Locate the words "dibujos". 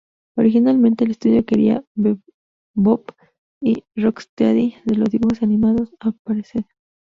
5.11-5.43